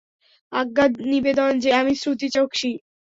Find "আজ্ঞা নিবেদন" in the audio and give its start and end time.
0.53-1.51